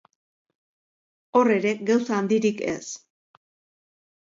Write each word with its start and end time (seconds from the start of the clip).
Hor 1.41 1.51
ere, 1.57 1.75
gauza 1.91 2.17
handirik 2.23 2.65
ez. 2.75 2.83